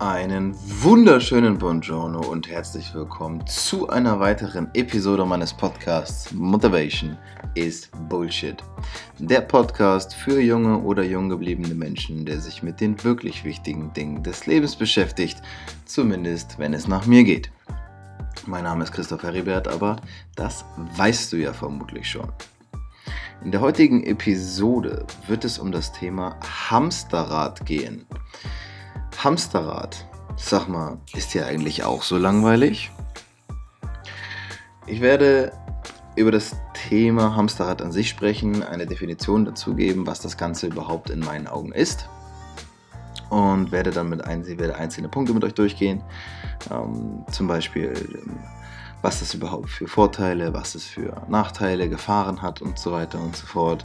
[0.00, 7.18] Einen wunderschönen Buongiorno und herzlich willkommen zu einer weiteren Episode meines Podcasts Motivation
[7.54, 8.56] is Bullshit.
[9.18, 14.22] Der Podcast für junge oder jung gebliebene Menschen, der sich mit den wirklich wichtigen Dingen
[14.22, 15.42] des Lebens beschäftigt,
[15.84, 17.52] zumindest wenn es nach mir geht.
[18.46, 19.96] Mein Name ist Christoph Heribert, aber
[20.34, 20.64] das
[20.96, 22.32] weißt du ja vermutlich schon.
[23.44, 28.06] In der heutigen Episode wird es um das Thema Hamsterrad gehen.
[29.22, 30.06] Hamsterrad.
[30.36, 32.90] Sag mal, ist dir eigentlich auch so langweilig?
[34.86, 35.52] Ich werde
[36.16, 41.10] über das Thema Hamsterrad an sich sprechen, eine Definition dazu geben, was das Ganze überhaupt
[41.10, 42.08] in meinen Augen ist.
[43.28, 46.02] Und werde dann mit ein, werde einzelne Punkte mit euch durchgehen.
[46.70, 47.92] Ähm, zum Beispiel,
[49.02, 53.36] was das überhaupt für Vorteile, was es für Nachteile, Gefahren hat und so weiter und
[53.36, 53.84] so fort.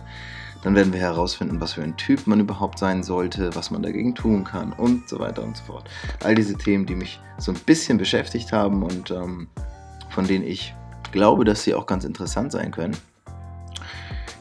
[0.66, 4.16] Dann werden wir herausfinden, was für ein Typ man überhaupt sein sollte, was man dagegen
[4.16, 5.88] tun kann und so weiter und so fort.
[6.24, 9.48] All diese Themen, die mich so ein bisschen beschäftigt haben und ähm,
[10.10, 10.74] von denen ich
[11.12, 12.98] glaube, dass sie auch ganz interessant sein können.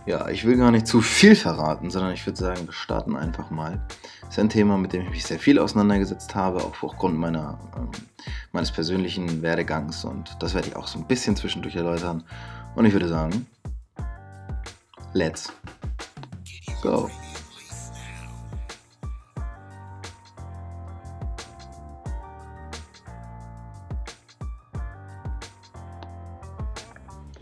[0.06, 3.50] Ja, ich will gar nicht zu viel verraten, sondern ich würde sagen, wir starten einfach
[3.50, 3.82] mal.
[4.22, 7.58] Das ist ein Thema, mit dem ich mich sehr viel auseinandergesetzt habe, auch aufgrund meiner,
[7.76, 7.90] ähm,
[8.50, 12.24] meines persönlichen Werdegangs und das werde ich auch so ein bisschen zwischendurch erläutern.
[12.76, 13.46] Und ich würde sagen,
[15.12, 15.52] let's
[16.84, 17.10] go.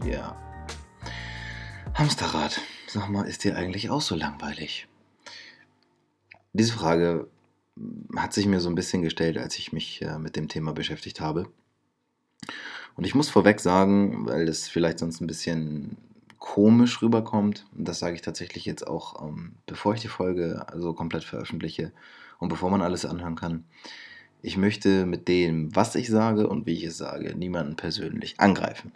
[0.05, 0.37] Ja.
[1.95, 4.87] Hamsterrad, sag mal, ist dir eigentlich auch so langweilig?
[6.53, 7.29] Diese Frage
[8.17, 11.21] hat sich mir so ein bisschen gestellt, als ich mich äh, mit dem Thema beschäftigt
[11.21, 11.51] habe.
[12.95, 15.97] Und ich muss vorweg sagen, weil das vielleicht sonst ein bisschen
[16.43, 17.67] komisch rüberkommt.
[17.79, 21.93] Und das sage ich tatsächlich jetzt auch, ähm, bevor ich die Folge also komplett veröffentliche
[22.41, 23.65] und bevor man alles anhören kann.
[24.43, 28.91] Ich möchte mit dem, was ich sage und wie ich es sage, niemanden persönlich angreifen.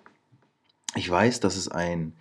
[0.96, 2.14] Ich weiß, dass es ein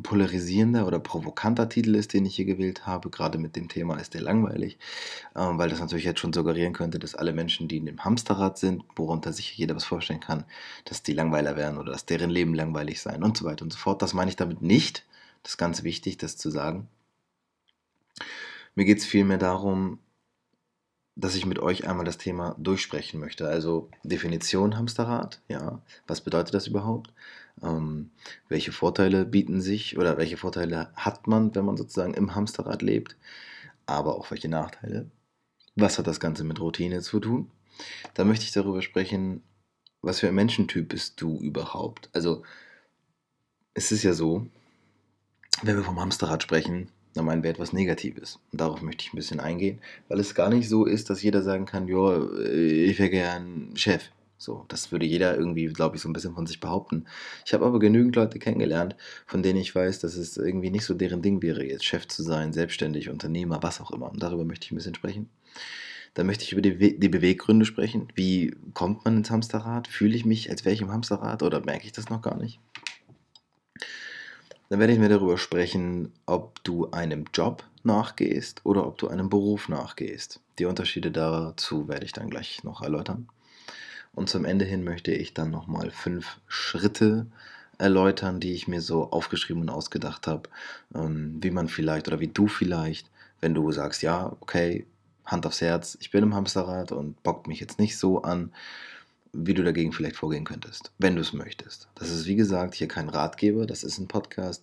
[0.00, 3.10] polarisierender oder provokanter Titel ist, den ich hier gewählt habe.
[3.10, 4.78] Gerade mit dem Thema ist der langweilig,
[5.36, 8.58] ähm, weil das natürlich jetzt schon suggerieren könnte, dass alle Menschen, die in dem Hamsterrad
[8.58, 10.44] sind, worunter sich jeder was vorstellen kann,
[10.84, 13.78] dass die Langweiler wären oder dass deren Leben langweilig sein und so weiter und so
[13.78, 14.02] fort.
[14.02, 15.04] Das meine ich damit nicht.
[15.42, 16.88] Das ist ganz wichtig, das zu sagen.
[18.74, 19.98] Mir geht es vielmehr darum,
[21.14, 23.46] dass ich mit euch einmal das Thema durchsprechen möchte.
[23.46, 27.12] Also Definition Hamsterrad, ja, was bedeutet das überhaupt?
[27.62, 28.10] Ähm,
[28.48, 33.16] welche Vorteile bieten sich oder welche Vorteile hat man, wenn man sozusagen im Hamsterrad lebt?
[33.86, 35.10] Aber auch welche Nachteile?
[35.74, 37.50] Was hat das Ganze mit Routine zu tun?
[38.14, 39.42] Da möchte ich darüber sprechen,
[40.02, 42.10] was für ein Menschentyp bist du überhaupt?
[42.12, 42.42] Also
[43.74, 44.46] es ist ja so,
[45.62, 48.38] wenn wir vom Hamsterrad sprechen, dann meinen wir etwas Negatives.
[48.50, 51.42] Und darauf möchte ich ein bisschen eingehen, weil es gar nicht so ist, dass jeder
[51.42, 54.10] sagen kann, ja, ich wäre gern Chef.
[54.42, 57.04] So, das würde jeder irgendwie, glaube ich, so ein bisschen von sich behaupten.
[57.46, 60.94] Ich habe aber genügend Leute kennengelernt, von denen ich weiß, dass es irgendwie nicht so
[60.94, 64.10] deren Ding wäre, jetzt Chef zu sein, selbstständig, Unternehmer, was auch immer.
[64.10, 65.30] Und darüber möchte ich ein bisschen sprechen.
[66.14, 68.08] Dann möchte ich über die, die Beweggründe sprechen.
[68.16, 69.86] Wie kommt man ins Hamsterrad?
[69.86, 72.58] Fühle ich mich, als wäre ich im Hamsterrad oder merke ich das noch gar nicht?
[74.70, 79.28] Dann werde ich mir darüber sprechen, ob du einem Job nachgehst oder ob du einem
[79.28, 80.40] Beruf nachgehst.
[80.58, 83.28] Die Unterschiede dazu werde ich dann gleich noch erläutern.
[84.14, 87.26] Und zum Ende hin möchte ich dann nochmal fünf Schritte
[87.78, 90.48] erläutern, die ich mir so aufgeschrieben und ausgedacht habe,
[90.94, 94.86] ähm, wie man vielleicht oder wie du vielleicht, wenn du sagst, ja, okay,
[95.24, 98.52] Hand aufs Herz, ich bin im Hamsterrad und bockt mich jetzt nicht so an,
[99.32, 101.88] wie du dagegen vielleicht vorgehen könntest, wenn du es möchtest.
[101.94, 104.62] Das ist wie gesagt hier kein Ratgeber, das ist ein Podcast,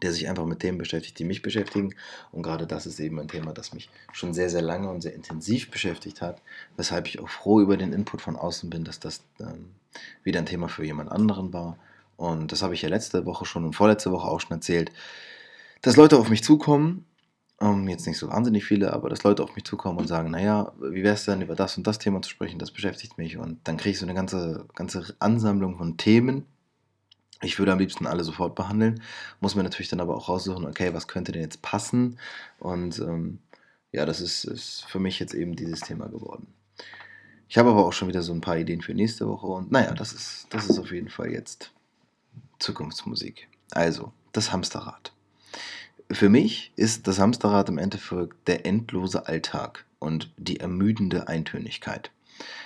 [0.00, 1.94] der sich einfach mit Themen beschäftigt, die mich beschäftigen.
[2.32, 5.14] Und gerade das ist eben ein Thema, das mich schon sehr, sehr lange und sehr
[5.14, 6.40] intensiv beschäftigt hat,
[6.76, 9.70] weshalb ich auch froh über den Input von außen bin, dass das ähm,
[10.24, 11.76] wieder ein Thema für jemand anderen war.
[12.16, 14.92] Und das habe ich ja letzte Woche schon und vorletzte Woche auch schon erzählt,
[15.82, 17.04] dass Leute auf mich zukommen
[17.62, 20.72] ähm, jetzt nicht so wahnsinnig viele, aber dass Leute auf mich zukommen und sagen, naja,
[20.80, 23.38] wie wäre es denn, über das und das Thema zu sprechen, das beschäftigt mich.
[23.38, 26.44] Und dann kriege ich so eine ganze, ganze Ansammlung von Themen.
[27.42, 29.02] Ich würde am liebsten alle sofort behandeln,
[29.40, 32.18] muss mir natürlich dann aber auch raussuchen, okay, was könnte denn jetzt passen?
[32.58, 33.40] Und ähm,
[33.90, 36.46] ja, das ist, ist für mich jetzt eben dieses Thema geworden.
[37.48, 39.92] Ich habe aber auch schon wieder so ein paar Ideen für nächste Woche und naja,
[39.92, 41.72] das ist, das ist auf jeden Fall jetzt
[42.58, 43.48] Zukunftsmusik.
[43.72, 45.12] Also, das Hamsterrad.
[46.10, 52.10] Für mich ist das Hamsterrad im Endeffekt der endlose Alltag und die ermüdende Eintönigkeit.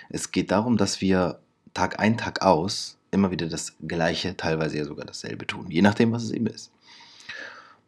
[0.09, 1.41] Es geht darum, dass wir
[1.75, 6.13] Tag ein, Tag aus immer wieder das Gleiche, teilweise ja sogar dasselbe tun, je nachdem,
[6.13, 6.71] was es eben ist.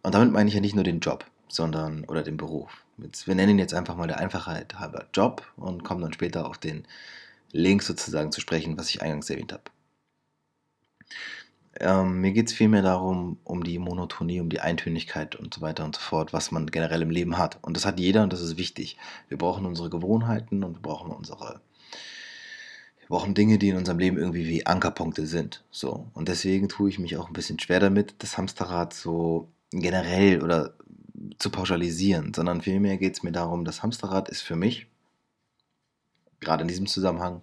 [0.03, 3.35] Und damit meine ich ja nicht nur den Job, sondern oder den Beruf, Jetzt, wir
[3.35, 6.85] nennen ihn jetzt einfach mal der Einfachheit halber Job und kommen dann später auf den
[7.53, 9.63] Link sozusagen zu sprechen, was ich eingangs erwähnt habe.
[11.81, 15.85] Ähm, mir geht es vielmehr darum, um die Monotonie, um die Eintönigkeit und so weiter
[15.85, 17.59] und so fort, was man generell im Leben hat.
[17.63, 18.97] Und das hat jeder und das ist wichtig.
[19.29, 21.61] Wir brauchen unsere Gewohnheiten und wir brauchen unsere.
[23.09, 25.65] Wir brauchen Dinge, die in unserem Leben irgendwie wie Ankerpunkte sind.
[25.71, 26.09] So.
[26.13, 30.75] Und deswegen tue ich mich auch ein bisschen schwer damit, das Hamsterrad so generell oder
[31.39, 34.87] zu pauschalisieren, sondern vielmehr geht es mir darum, das Hamsterrad ist für mich,
[36.41, 37.43] gerade in diesem Zusammenhang,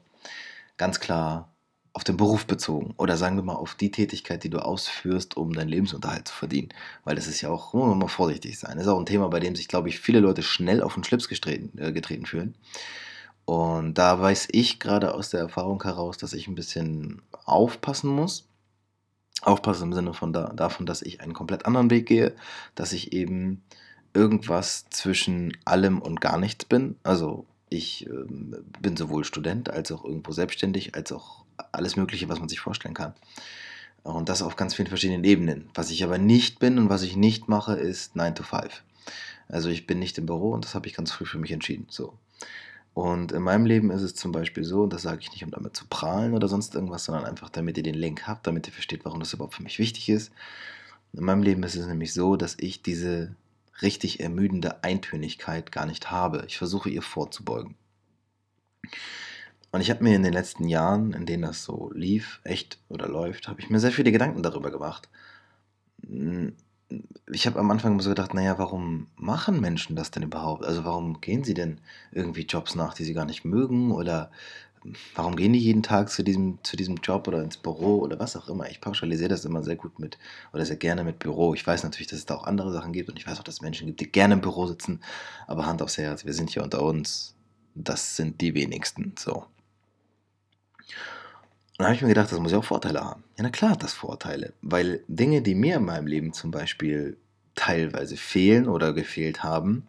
[0.77, 1.51] ganz klar
[1.93, 5.53] auf den Beruf bezogen oder sagen wir mal auf die Tätigkeit, die du ausführst, um
[5.53, 6.69] deinen Lebensunterhalt zu verdienen.
[7.05, 8.75] Weil das ist ja auch, muss man mal vorsichtig sein.
[8.75, 11.05] Das ist auch ein Thema, bei dem sich, glaube ich, viele Leute schnell auf den
[11.05, 12.55] Schlips getreten, äh, getreten fühlen.
[13.45, 18.47] Und da weiß ich gerade aus der Erfahrung heraus, dass ich ein bisschen aufpassen muss.
[19.41, 22.33] Aufpassen im Sinne von da, davon, dass ich einen komplett anderen Weg gehe,
[22.73, 23.63] dass ich eben
[24.13, 26.95] irgendwas zwischen allem und gar nichts bin.
[27.03, 28.25] Also ich äh,
[28.81, 32.93] bin sowohl Student als auch irgendwo selbstständig, als auch alles Mögliche, was man sich vorstellen
[32.95, 33.13] kann.
[34.03, 35.69] Und das auf ganz vielen verschiedenen Ebenen.
[35.73, 38.83] Was ich aber nicht bin und was ich nicht mache, ist 9 to 5.
[39.47, 41.85] Also ich bin nicht im Büro und das habe ich ganz früh für mich entschieden.
[41.89, 42.13] So.
[42.95, 45.51] Und in meinem Leben ist es zum Beispiel so, und das sage ich nicht, um
[45.51, 48.73] damit zu prahlen oder sonst irgendwas, sondern einfach, damit ihr den Link habt, damit ihr
[48.73, 50.31] versteht, warum das überhaupt für mich wichtig ist.
[51.11, 53.35] In meinem Leben ist es nämlich so, dass ich diese
[53.81, 56.45] richtig ermüdende Eintönigkeit gar nicht habe.
[56.47, 57.75] Ich versuche ihr vorzubeugen.
[59.71, 63.09] Und ich habe mir in den letzten Jahren, in denen das so lief, echt oder
[63.09, 65.09] läuft, habe ich mir sehr viele Gedanken darüber gemacht.
[66.89, 70.65] Hm, ich habe am Anfang so gedacht, naja, warum machen Menschen das denn überhaupt?
[70.65, 73.91] Also warum gehen sie denn irgendwie Jobs nach, die sie gar nicht mögen?
[73.91, 74.31] Oder
[75.15, 78.35] warum gehen die jeden Tag zu diesem, zu diesem Job oder ins Büro oder was
[78.35, 78.69] auch immer?
[78.69, 80.17] Ich pauschalisiere das immer sehr gut mit
[80.53, 81.53] oder sehr gerne mit Büro.
[81.53, 83.55] Ich weiß natürlich, dass es da auch andere Sachen gibt und ich weiß auch, dass
[83.55, 85.01] es Menschen gibt, die gerne im Büro sitzen,
[85.47, 87.35] aber Hand aufs Herz, wir sind hier unter uns.
[87.75, 89.13] Das sind die wenigsten.
[89.17, 89.45] So.
[91.77, 93.23] Dann habe ich mir gedacht, das muss ja auch Vorteile haben.
[93.37, 97.17] Ja, na klar hat das Vorteile, weil Dinge, die mir in meinem Leben zum Beispiel
[97.55, 99.87] teilweise fehlen oder gefehlt haben,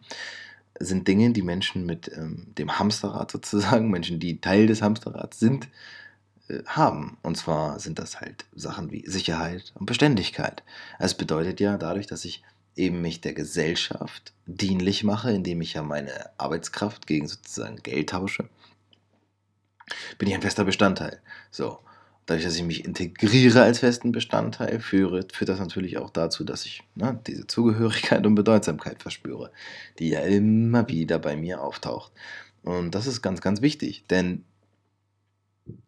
[0.79, 5.69] sind Dinge, die Menschen mit ähm, dem Hamsterrad sozusagen, Menschen, die Teil des Hamsterrads sind,
[6.49, 7.17] äh, haben.
[7.23, 10.63] Und zwar sind das halt Sachen wie Sicherheit und Beständigkeit.
[10.99, 12.43] Es bedeutet ja dadurch, dass ich
[12.75, 18.49] eben mich der Gesellschaft dienlich mache, indem ich ja meine Arbeitskraft gegen sozusagen Geld tausche,
[20.17, 21.21] bin ich ein fester Bestandteil.
[21.51, 21.79] So.
[22.25, 26.65] Dadurch, dass ich mich integriere als festen Bestandteil, führe, führt das natürlich auch dazu, dass
[26.65, 29.49] ich ne, diese Zugehörigkeit und Bedeutsamkeit verspüre,
[29.97, 32.11] die ja immer wieder bei mir auftaucht.
[32.63, 34.43] Und das ist ganz, ganz wichtig, denn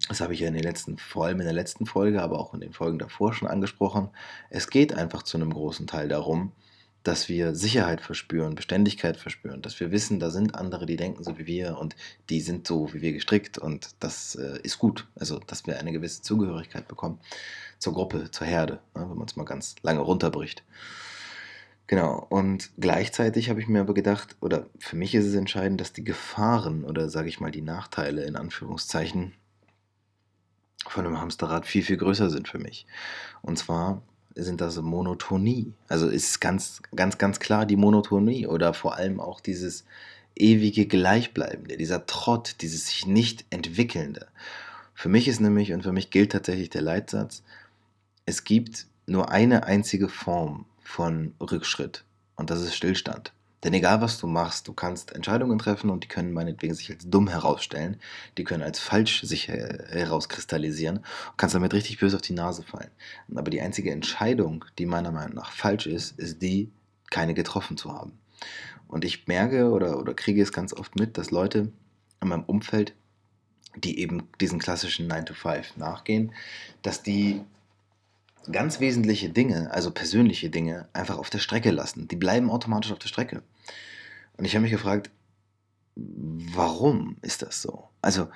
[0.08, 2.54] das habe ich ja in den letzten, vor allem in der letzten Folge, aber auch
[2.54, 4.10] in den Folgen davor schon angesprochen.
[4.50, 6.54] Es geht einfach zu einem großen Teil darum,
[7.04, 11.38] dass wir Sicherheit verspüren, Beständigkeit verspüren, dass wir wissen, da sind andere, die denken so
[11.38, 11.96] wie wir und
[12.30, 15.08] die sind so wie wir gestrickt und das äh, ist gut.
[15.16, 17.20] Also, dass wir eine gewisse Zugehörigkeit bekommen
[17.80, 20.64] zur Gruppe, zur Herde, ne, wenn man es mal ganz lange runterbricht.
[21.88, 25.92] Genau, und gleichzeitig habe ich mir aber gedacht, oder für mich ist es entscheidend, dass
[25.92, 29.34] die Gefahren oder sage ich mal die Nachteile in Anführungszeichen
[30.88, 32.86] von einem Hamsterrad viel, viel größer sind für mich.
[33.42, 34.04] Und zwar
[34.36, 35.74] sind das Monotonie.
[35.88, 39.86] Also ist ganz, ganz, ganz klar die Monotonie oder vor allem auch dieses
[40.36, 44.28] ewige Gleichbleibende, dieser Trott, dieses sich nicht entwickelnde.
[44.94, 47.44] Für mich ist nämlich, und für mich gilt tatsächlich der Leitsatz,
[48.26, 52.04] es gibt nur eine einzige Form von Rückschritt
[52.36, 53.34] und das ist Stillstand.
[53.64, 57.10] Denn egal was du machst, du kannst Entscheidungen treffen und die können meinetwegen sich als
[57.10, 57.98] dumm herausstellen,
[58.38, 62.92] die können als falsch sich herauskristallisieren und kannst damit richtig böse auf die Nase fallen.
[63.36, 66.72] Aber die einzige Entscheidung, die meiner Meinung nach falsch ist, ist die,
[67.10, 68.14] keine getroffen zu haben.
[68.88, 71.72] Und ich merke oder, oder kriege es ganz oft mit, dass Leute
[72.22, 72.96] in meinem Umfeld,
[73.76, 76.34] die eben diesen klassischen 9 to 5 nachgehen,
[76.82, 77.42] dass die
[78.52, 82.08] ganz wesentliche Dinge, also persönliche Dinge, einfach auf der Strecke lassen.
[82.08, 83.44] Die bleiben automatisch auf der Strecke.
[84.38, 85.12] Und ich habe mich gefragt,
[85.96, 87.90] warum ist das so?
[88.02, 88.28] Also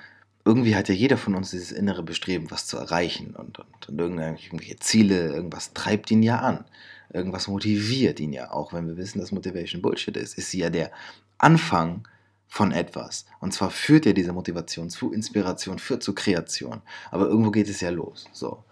[0.44, 3.98] irgendwie hat ja jeder von uns dieses innere Bestreben, was zu erreichen und, und, und
[3.98, 6.64] irgendwelche Ziele, irgendwas treibt ihn ja an.
[7.12, 10.70] Irgendwas motiviert ihn ja, auch wenn wir wissen, dass Motivation Bullshit ist, ist sie ja
[10.70, 10.90] der
[11.38, 12.06] Anfang
[12.46, 13.24] von etwas.
[13.40, 16.82] Und zwar führt ja diese Motivation zu Inspiration, führt zu Kreation.
[17.10, 18.26] Aber irgendwo geht es ja los.
[18.32, 18.64] So.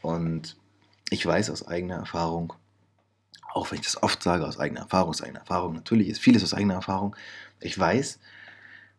[0.00, 0.56] Und
[1.10, 2.52] ich weiß aus eigener Erfahrung,
[3.52, 6.42] auch wenn ich das oft sage, aus eigener Erfahrung, aus eigener Erfahrung, natürlich ist vieles
[6.42, 7.16] aus eigener Erfahrung,
[7.60, 8.18] ich weiß,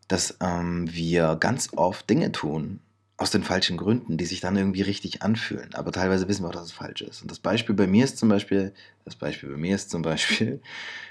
[0.07, 2.81] dass ähm, wir ganz oft Dinge tun,
[3.19, 5.75] aus den falschen Gründen, die sich dann irgendwie richtig anfühlen.
[5.75, 7.21] Aber teilweise wissen wir auch, dass es falsch ist.
[7.21, 8.73] Und das Beispiel bei mir ist zum Beispiel,
[9.03, 10.61] das Beispiel bei mir ist zum Beispiel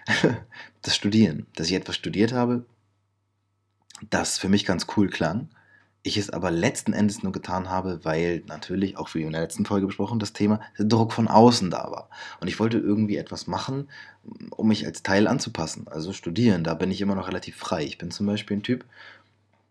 [0.82, 1.46] das Studieren.
[1.54, 2.64] Dass ich etwas studiert habe,
[4.08, 5.50] das für mich ganz cool klang.
[6.02, 9.66] Ich es aber letzten Endes nur getan habe, weil natürlich, auch wie in der letzten
[9.66, 12.08] Folge besprochen, das Thema der Druck von außen da war.
[12.40, 13.88] Und ich wollte irgendwie etwas machen,
[14.50, 15.86] um mich als Teil anzupassen.
[15.88, 17.84] Also studieren, da bin ich immer noch relativ frei.
[17.84, 18.84] Ich bin zum Beispiel ein Typ,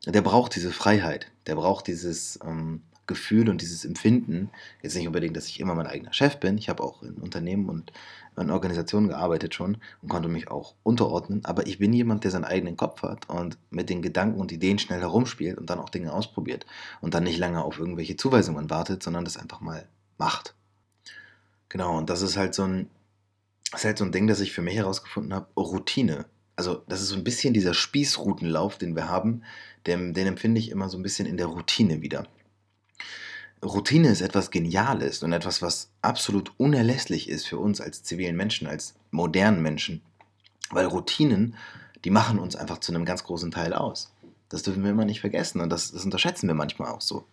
[0.05, 4.49] der braucht diese Freiheit, der braucht dieses ähm, Gefühl und dieses Empfinden.
[4.81, 6.57] Jetzt nicht unbedingt, dass ich immer mein eigener Chef bin.
[6.57, 7.91] Ich habe auch in Unternehmen und
[8.37, 11.43] in Organisationen gearbeitet schon und konnte mich auch unterordnen.
[11.45, 14.77] Aber ich bin jemand, der seinen eigenen Kopf hat und mit den Gedanken und Ideen
[14.77, 16.65] schnell herumspielt und dann auch Dinge ausprobiert
[17.01, 19.87] und dann nicht lange auf irgendwelche Zuweisungen wartet, sondern das einfach mal
[20.17, 20.53] macht.
[21.69, 22.89] Genau, und das ist halt so ein,
[23.73, 26.25] ist halt so ein Ding, das ich für mich herausgefunden habe, Routine.
[26.55, 29.43] Also das ist so ein bisschen dieser Spießrutenlauf, den wir haben,
[29.85, 32.27] den, den empfinde ich immer so ein bisschen in der Routine wieder.
[33.63, 38.67] Routine ist etwas Geniales und etwas, was absolut unerlässlich ist für uns als zivilen Menschen,
[38.67, 40.01] als modernen Menschen.
[40.69, 41.55] Weil Routinen,
[42.05, 44.13] die machen uns einfach zu einem ganz großen Teil aus.
[44.49, 47.25] Das dürfen wir immer nicht vergessen und das, das unterschätzen wir manchmal auch so.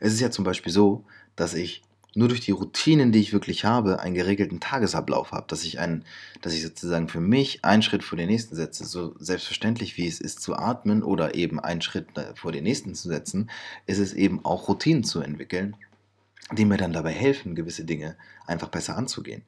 [0.00, 1.04] Es ist ja zum Beispiel so,
[1.36, 1.82] dass ich
[2.14, 6.04] nur durch die Routinen, die ich wirklich habe, einen geregelten Tagesablauf habe, dass ich einen,
[6.40, 10.20] dass ich sozusagen für mich einen Schritt vor den nächsten setze, so selbstverständlich wie es
[10.20, 13.50] ist zu atmen oder eben einen Schritt äh, vor den nächsten zu setzen,
[13.86, 15.76] ist es eben auch Routinen zu entwickeln,
[16.52, 18.16] die mir dann dabei helfen, gewisse Dinge
[18.46, 19.42] einfach besser anzugehen.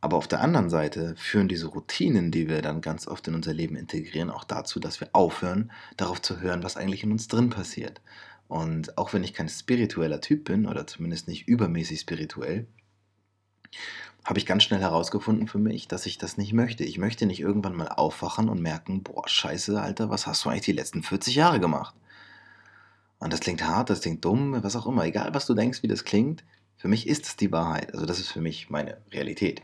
[0.00, 3.52] Aber auf der anderen Seite führen diese Routinen, die wir dann ganz oft in unser
[3.52, 7.50] Leben integrieren, auch dazu, dass wir aufhören, darauf zu hören, was eigentlich in uns drin
[7.50, 8.00] passiert.
[8.50, 12.66] Und auch wenn ich kein spiritueller Typ bin, oder zumindest nicht übermäßig spirituell,
[14.24, 16.82] habe ich ganz schnell herausgefunden für mich, dass ich das nicht möchte.
[16.82, 20.64] Ich möchte nicht irgendwann mal aufwachen und merken, boah, scheiße, Alter, was hast du eigentlich
[20.64, 21.94] die letzten 40 Jahre gemacht?
[23.20, 25.04] Und das klingt hart, das klingt dumm, was auch immer.
[25.04, 26.42] Egal, was du denkst, wie das klingt,
[26.76, 27.94] für mich ist es die Wahrheit.
[27.94, 29.62] Also das ist für mich meine Realität.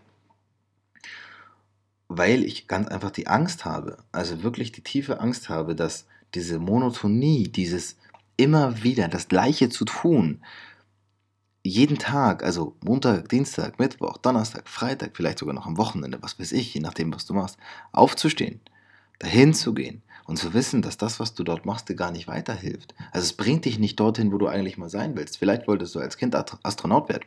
[2.07, 6.61] Weil ich ganz einfach die Angst habe, also wirklich die tiefe Angst habe, dass diese
[6.61, 7.97] Monotonie, dieses
[8.37, 10.43] immer wieder das Gleiche zu tun,
[11.63, 16.53] jeden Tag, also Montag, Dienstag, Mittwoch, Donnerstag, Freitag, vielleicht sogar noch am Wochenende, was weiß
[16.53, 17.59] ich, je nachdem, was du machst,
[17.93, 18.61] aufzustehen,
[19.19, 22.29] dahin zu gehen und zu wissen, dass das, was du dort machst, dir gar nicht
[22.29, 22.95] weiterhilft.
[23.11, 25.39] Also es bringt dich nicht dorthin, wo du eigentlich mal sein willst.
[25.39, 27.25] Vielleicht wolltest du als Kind Astronaut werden.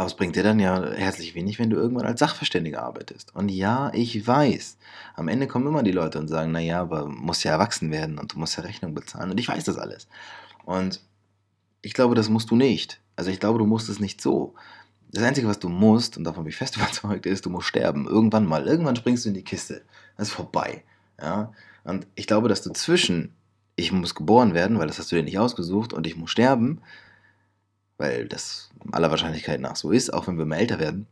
[0.00, 3.36] Aber es bringt dir dann ja herzlich wenig, wenn du irgendwann als Sachverständiger arbeitest.
[3.36, 4.78] Und ja, ich weiß,
[5.14, 8.32] am Ende kommen immer die Leute und sagen, naja, aber musst ja erwachsen werden und
[8.32, 9.30] du musst ja Rechnung bezahlen.
[9.30, 10.08] Und ich weiß das alles.
[10.64, 11.02] Und
[11.82, 12.98] ich glaube, das musst du nicht.
[13.14, 14.54] Also ich glaube, du musst es nicht so.
[15.12, 18.08] Das Einzige, was du musst, und davon bin ich fest überzeugt, ist, du musst sterben.
[18.08, 18.66] Irgendwann mal.
[18.66, 19.82] Irgendwann springst du in die Kiste.
[20.16, 20.82] Das ist vorbei.
[21.20, 21.52] Ja?
[21.84, 23.34] Und ich glaube, dass du zwischen
[23.76, 26.80] ich muss geboren werden, weil das hast du dir nicht ausgesucht, und ich muss sterben,
[28.00, 31.06] weil das aller Wahrscheinlichkeit nach so ist, auch wenn wir mal älter werden,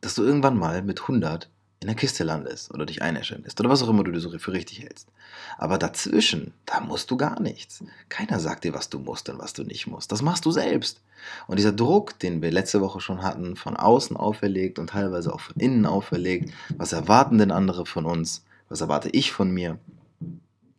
[0.00, 1.48] dass du irgendwann mal mit 100
[1.80, 4.52] in der Kiste landest oder dich einäschern oder was auch immer du dir so für
[4.52, 5.08] richtig hältst.
[5.56, 7.84] Aber dazwischen, da musst du gar nichts.
[8.08, 10.10] Keiner sagt dir, was du musst und was du nicht musst.
[10.10, 11.00] Das machst du selbst.
[11.46, 15.40] Und dieser Druck, den wir letzte Woche schon hatten, von außen auferlegt und teilweise auch
[15.40, 18.44] von innen auferlegt, was erwarten denn andere von uns?
[18.68, 19.78] Was erwarte ich von mir?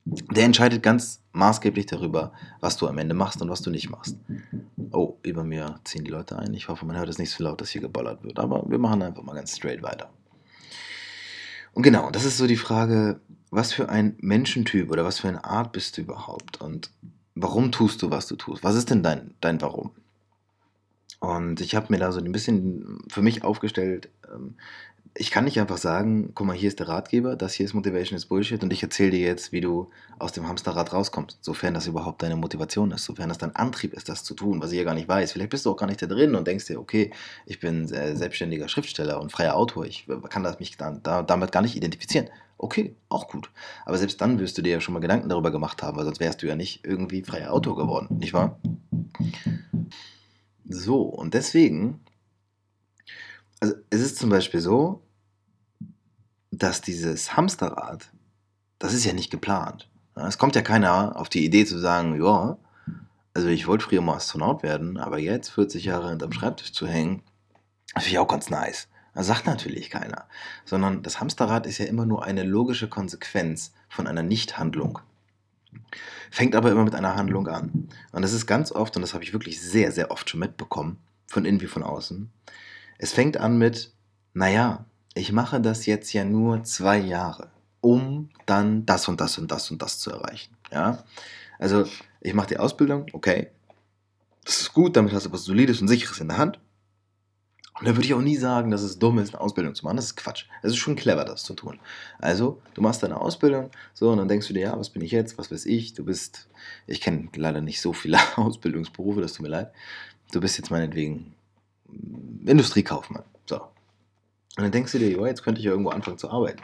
[0.06, 4.18] Der entscheidet ganz maßgeblich darüber, was du am Ende machst und was du nicht machst.
[4.92, 6.54] Oh, über mir ziehen die Leute ein.
[6.54, 8.38] Ich hoffe, man hört es nicht so laut, dass hier geballert wird.
[8.38, 10.12] Aber wir machen einfach mal ganz straight weiter.
[11.74, 13.20] Und genau, das ist so die Frage,
[13.50, 16.62] was für ein Menschentyp oder was für eine Art bist du überhaupt?
[16.62, 16.92] Und
[17.34, 18.64] warum tust du, was du tust?
[18.64, 19.92] Was ist denn dein, dein Warum?
[21.20, 24.56] Und ich habe mir da so ein bisschen für mich aufgestellt, ähm,
[25.18, 28.18] ich kann nicht einfach sagen, guck mal, hier ist der Ratgeber, das hier ist Motivation
[28.18, 31.88] is Bullshit und ich erzähle dir jetzt, wie du aus dem Hamsterrad rauskommst, sofern das
[31.88, 34.84] überhaupt deine Motivation ist, sofern das dein Antrieb ist, das zu tun, was ich ja
[34.84, 35.32] gar nicht weiß.
[35.32, 37.12] Vielleicht bist du auch gar nicht da drin und denkst dir, okay,
[37.46, 41.62] ich bin selbstständiger Schriftsteller und freier Autor, ich kann das mich da, da, damit gar
[41.62, 42.28] nicht identifizieren.
[42.58, 43.50] Okay, auch gut.
[43.86, 46.20] Aber selbst dann wirst du dir ja schon mal Gedanken darüber gemacht haben, weil sonst
[46.20, 48.60] wärst du ja nicht irgendwie freier Autor geworden, nicht wahr?
[50.68, 52.02] So, und deswegen,
[53.62, 55.02] also es ist zum Beispiel so,
[56.58, 58.12] dass dieses Hamsterrad,
[58.80, 59.90] das ist ja nicht geplant.
[60.16, 62.58] Es kommt ja keiner auf die Idee zu sagen, ja,
[63.34, 67.22] also ich wollte früher mal Astronaut werden, aber jetzt 40 Jahre hinterm Schreibtisch zu hängen,
[67.94, 68.88] das finde ich auch ganz nice.
[69.14, 70.28] Das sagt natürlich keiner.
[70.66, 75.00] Sondern das Hamsterrad ist ja immer nur eine logische Konsequenz von einer Nichthandlung.
[76.32, 77.90] Fängt aber immer mit einer Handlung an.
[78.12, 80.98] Und das ist ganz oft, und das habe ich wirklich sehr, sehr oft schon mitbekommen,
[81.28, 82.32] von innen wie von außen.
[82.98, 83.94] Es fängt an mit,
[84.34, 84.86] naja,
[85.16, 87.50] ich mache das jetzt ja nur zwei Jahre,
[87.82, 90.56] um dann das und das und das und das zu erreichen.
[90.72, 91.04] Ja?
[91.58, 91.86] Also
[92.22, 93.50] ich mache die Ausbildung, okay.
[94.44, 96.60] Das ist gut, damit hast du was Solides und Sicheres in der Hand.
[97.80, 99.98] Und da würde ich auch nie sagen, dass es dumm ist, eine Ausbildung zu machen.
[99.98, 100.46] Das ist Quatsch.
[100.62, 101.80] Es ist schon clever, das zu tun.
[102.20, 105.12] Also, du machst deine Ausbildung, so, und dann denkst du dir, ja, was bin ich
[105.12, 105.38] jetzt?
[105.38, 105.94] Was weiß ich?
[105.94, 106.48] Du bist,
[106.88, 109.72] ich kenne leider nicht so viele Ausbildungsberufe, das tut mir leid.
[110.32, 111.34] Du bist jetzt meinetwegen
[112.46, 113.24] Industriekaufmann.
[113.46, 113.62] So.
[114.58, 116.62] Und dann denkst du dir, jetzt könnte ich ja irgendwo anfangen zu arbeiten.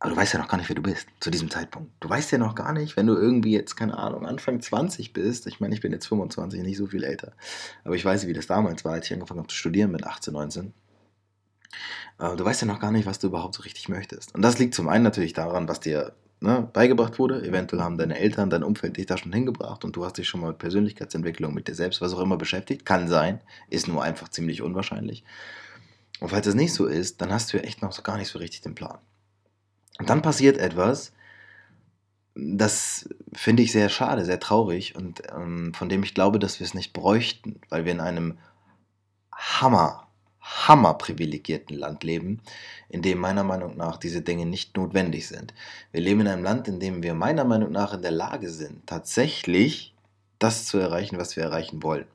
[0.00, 1.90] Aber du weißt ja noch gar nicht, wer du bist zu diesem Zeitpunkt.
[2.00, 5.46] Du weißt ja noch gar nicht, wenn du irgendwie jetzt, keine Ahnung, Anfang 20 bist.
[5.48, 7.32] Ich meine, ich bin jetzt 25, nicht so viel älter.
[7.84, 10.32] Aber ich weiß, wie das damals war, als ich angefangen habe zu studieren mit 18,
[10.34, 10.72] 19.
[12.18, 14.34] Aber du weißt ja noch gar nicht, was du überhaupt so richtig möchtest.
[14.34, 17.42] Und das liegt zum einen natürlich daran, was dir ne, beigebracht wurde.
[17.42, 20.40] Eventuell haben deine Eltern, dein Umfeld dich da schon hingebracht und du hast dich schon
[20.40, 22.86] mal mit Persönlichkeitsentwicklung, mit dir selbst, was auch immer beschäftigt.
[22.86, 25.24] Kann sein, ist nur einfach ziemlich unwahrscheinlich.
[26.20, 28.38] Und falls das nicht so ist, dann hast du ja echt noch gar nicht so
[28.38, 28.98] richtig den Plan.
[29.98, 31.12] Und dann passiert etwas,
[32.34, 36.66] das finde ich sehr schade, sehr traurig und ähm, von dem ich glaube, dass wir
[36.66, 38.38] es nicht bräuchten, weil wir in einem
[39.32, 40.06] Hammer,
[40.40, 42.40] Hammer privilegierten Land leben,
[42.88, 45.52] in dem meiner Meinung nach diese Dinge nicht notwendig sind.
[45.90, 48.86] Wir leben in einem Land, in dem wir meiner Meinung nach in der Lage sind,
[48.86, 49.94] tatsächlich
[50.38, 52.06] das zu erreichen, was wir erreichen wollen.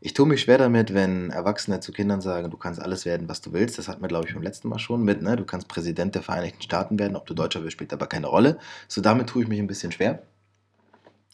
[0.00, 3.40] Ich tue mich schwer damit, wenn Erwachsene zu Kindern sagen, du kannst alles werden, was
[3.40, 3.78] du willst.
[3.78, 5.36] Das hatten wir, glaube ich, beim letzten Mal schon mit, ne?
[5.36, 8.58] Du kannst Präsident der Vereinigten Staaten werden, ob du Deutscher wirst, spielt aber keine Rolle.
[8.88, 10.22] So damit tue ich mich ein bisschen schwer,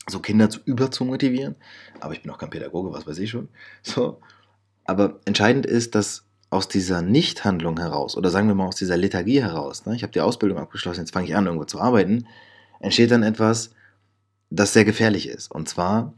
[0.08, 0.90] so Kinder zu über.
[2.00, 3.48] Aber ich bin auch kein Pädagoge, was weiß ich schon.
[3.82, 4.20] So.
[4.84, 9.42] Aber entscheidend ist, dass aus dieser Nichthandlung heraus, oder sagen wir mal aus dieser Lethargie
[9.42, 9.96] heraus, ne?
[9.96, 12.26] ich habe die Ausbildung abgeschlossen, jetzt fange ich an, irgendwo zu arbeiten,
[12.78, 13.70] entsteht dann etwas,
[14.50, 15.50] das sehr gefährlich ist.
[15.50, 16.14] Und zwar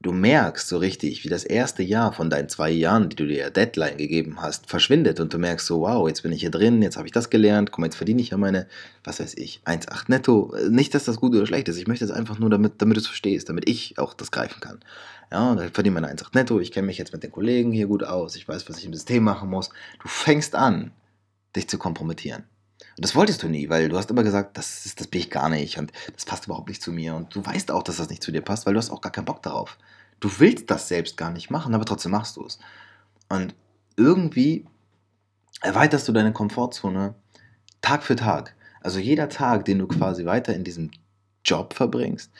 [0.00, 3.50] du merkst so richtig, wie das erste Jahr von deinen zwei Jahren, die du dir
[3.50, 6.96] Deadline gegeben hast, verschwindet und du merkst so, wow, jetzt bin ich hier drin, jetzt
[6.96, 8.66] habe ich das gelernt, komm, jetzt verdiene ich ja meine,
[9.04, 10.54] was weiß ich, 1,8 netto.
[10.70, 13.00] Nicht, dass das gut oder schlecht ist, ich möchte es einfach nur, damit, damit du
[13.00, 14.80] es verstehst, damit ich auch das greifen kann.
[15.30, 17.86] Ja, und dann verdiene meine 1,8 netto, ich kenne mich jetzt mit den Kollegen hier
[17.86, 19.68] gut aus, ich weiß, was ich im System machen muss.
[20.02, 20.92] Du fängst an,
[21.54, 22.44] dich zu kompromittieren.
[22.96, 25.30] Und das wolltest du nie, weil du hast immer gesagt, das, ist, das bin ich
[25.30, 27.14] gar nicht und das passt überhaupt nicht zu mir.
[27.14, 29.12] Und du weißt auch, dass das nicht zu dir passt, weil du hast auch gar
[29.12, 29.78] keinen Bock darauf.
[30.20, 32.58] Du willst das selbst gar nicht machen, aber trotzdem machst du es.
[33.28, 33.54] Und
[33.96, 34.66] irgendwie
[35.62, 37.14] erweiterst du deine Komfortzone
[37.80, 38.54] Tag für Tag.
[38.82, 40.90] Also jeder Tag, den du quasi weiter in diesem
[41.44, 42.30] Job verbringst,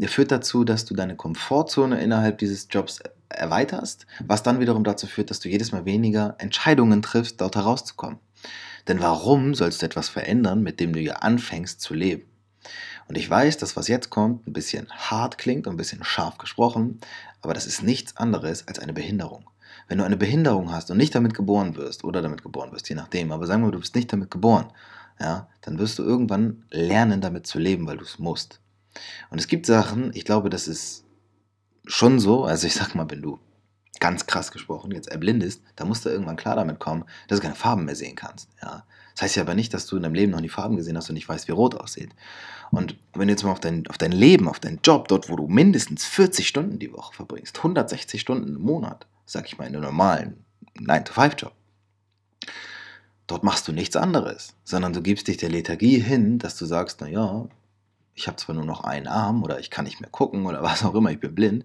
[0.00, 5.30] führt dazu, dass du deine Komfortzone innerhalb dieses Jobs erweiterst, was dann wiederum dazu führt,
[5.30, 8.18] dass du jedes Mal weniger Entscheidungen triffst, dort herauszukommen.
[8.88, 12.24] Denn warum sollst du etwas verändern, mit dem du ja anfängst zu leben?
[13.08, 16.38] Und ich weiß, dass was jetzt kommt ein bisschen hart klingt und ein bisschen scharf
[16.38, 17.00] gesprochen,
[17.40, 19.50] aber das ist nichts anderes als eine Behinderung.
[19.88, 22.94] Wenn du eine Behinderung hast und nicht damit geboren wirst oder damit geboren wirst, je
[22.94, 24.72] nachdem, aber sagen wir, du bist nicht damit geboren,
[25.20, 28.60] ja, dann wirst du irgendwann lernen, damit zu leben, weil du es musst.
[29.30, 31.04] Und es gibt Sachen, ich glaube, das ist
[31.86, 33.38] schon so, also ich sag mal, wenn du
[34.02, 37.54] ganz krass gesprochen jetzt erblindest, dann musst du irgendwann klar damit kommen, dass du keine
[37.54, 38.48] Farben mehr sehen kannst.
[38.60, 38.84] Ja.
[39.14, 41.08] Das heißt ja aber nicht, dass du in deinem Leben noch nie Farben gesehen hast
[41.08, 42.10] und nicht weißt, wie rot aussieht.
[42.72, 45.36] Und wenn du jetzt mal auf dein, auf dein Leben, auf deinen Job, dort, wo
[45.36, 49.76] du mindestens 40 Stunden die Woche verbringst, 160 Stunden im Monat, sag ich mal, in
[49.76, 50.44] einem normalen
[50.80, 51.52] 9-to-5-Job,
[53.28, 57.00] dort machst du nichts anderes, sondern du gibst dich der Lethargie hin, dass du sagst,
[57.00, 57.46] naja,
[58.14, 60.84] ich habe zwar nur noch einen Arm oder ich kann nicht mehr gucken oder was
[60.84, 61.64] auch immer, ich bin blind,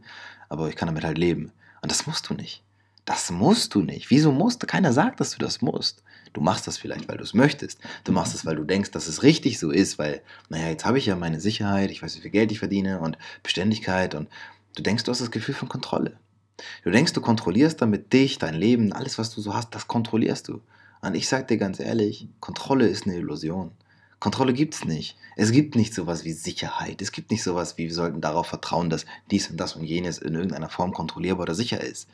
[0.50, 1.52] aber ich kann damit halt leben.
[1.82, 2.64] Und das musst du nicht.
[3.06, 4.10] Das musst du nicht.
[4.10, 4.68] Wieso musst du?
[4.68, 6.04] Keiner sagt, dass du das musst.
[6.34, 7.80] Du machst das vielleicht, weil du es möchtest.
[8.04, 10.98] Du machst es, weil du denkst, dass es richtig so ist, weil, naja, jetzt habe
[10.98, 14.28] ich ja meine Sicherheit, ich weiß, wie viel Geld ich verdiene und Beständigkeit und
[14.76, 16.18] du denkst, du hast das Gefühl von Kontrolle.
[16.84, 20.48] Du denkst, du kontrollierst damit dich, dein Leben, alles, was du so hast, das kontrollierst
[20.48, 20.62] du.
[21.02, 23.72] Und ich sag dir ganz ehrlich, Kontrolle ist eine Illusion.
[24.20, 25.16] Kontrolle gibt es nicht.
[25.36, 27.02] Es gibt nicht sowas wie Sicherheit.
[27.02, 30.18] Es gibt nicht sowas wie, wir sollten darauf vertrauen, dass dies und das und jenes
[30.18, 32.10] in irgendeiner Form kontrollierbar oder sicher ist.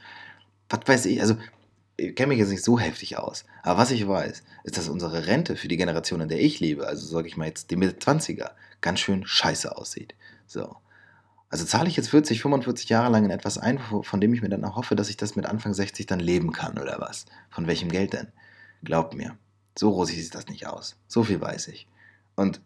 [0.70, 1.36] Was weiß ich, also
[1.96, 5.28] ich kenne mich jetzt nicht so heftig aus, aber was ich weiß, ist, dass unsere
[5.28, 8.00] Rente für die Generation, in der ich lebe, also sage ich mal jetzt die Mitte
[8.00, 10.16] 20er, ganz schön scheiße aussieht.
[10.48, 10.76] So.
[11.50, 14.50] Also zahle ich jetzt 40, 45 Jahre lang in etwas ein, von dem ich mir
[14.50, 17.26] dann auch hoffe, dass ich das mit Anfang 60 dann leben kann oder was?
[17.52, 18.32] Von welchem Geld denn?
[18.84, 19.38] Glaubt mir,
[19.78, 20.96] so rosig sieht das nicht aus.
[21.08, 21.88] So viel weiß ich.
[22.36, 22.62] Und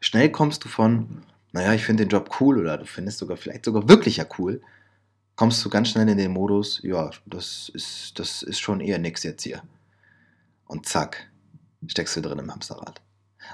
[0.00, 3.64] schnell kommst du von, naja, ich finde den Job cool oder du findest sogar vielleicht
[3.64, 4.60] sogar wirklich ja cool,
[5.36, 9.22] kommst du ganz schnell in den Modus, ja, das ist, das ist schon eher nix
[9.22, 9.62] jetzt hier.
[10.66, 11.30] Und zack,
[11.86, 13.00] steckst du drin im Hamsterrad.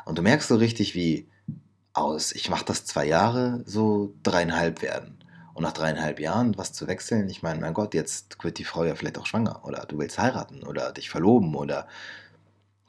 [0.05, 1.29] Und du merkst so richtig, wie
[1.93, 5.19] aus, ich mache das zwei Jahre, so dreieinhalb werden.
[5.55, 8.85] Und nach dreieinhalb Jahren was zu wechseln, ich meine, mein Gott, jetzt wird die Frau
[8.85, 11.87] ja vielleicht auch schwanger oder du willst heiraten oder dich verloben oder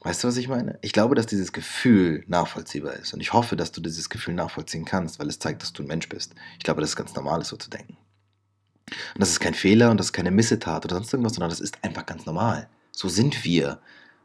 [0.05, 0.77] Weißt du, was ich meine?
[0.83, 3.15] Ich glaube, dass dieses Gefühl nachvollziehbar ist.
[3.15, 5.87] Und ich hoffe, dass du dieses Gefühl nachvollziehen kannst, weil es zeigt, dass du ein
[5.87, 6.35] Mensch bist.
[6.59, 7.97] Ich glaube, das ist ganz normal, so zu denken.
[8.87, 11.59] Und das ist kein Fehler und das ist keine Missetat oder sonst irgendwas, sondern das
[11.59, 12.69] ist einfach ganz normal.
[12.91, 13.81] So sind wir.